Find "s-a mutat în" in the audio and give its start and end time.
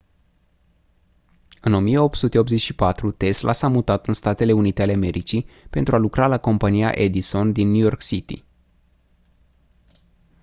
3.51-4.13